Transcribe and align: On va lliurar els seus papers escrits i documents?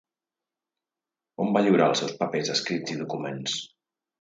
On 1.45 1.53
va 1.57 1.63
lliurar 1.65 1.91
els 1.91 2.03
seus 2.05 2.15
papers 2.23 2.53
escrits 2.57 2.95
i 2.95 2.99
documents? 3.03 3.61